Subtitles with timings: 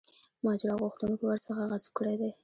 [0.43, 2.31] ماجرا غوښتونکو ورڅخه غصب کړی دی.